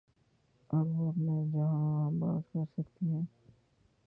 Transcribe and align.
اور 0.69 0.85
وہ 0.85 1.09
اپنا 1.09 1.43
جہاں 1.53 2.05
آباد 2.05 2.41
کر 2.53 2.65
سکتی 2.77 3.13
ہے۔ 3.13 3.21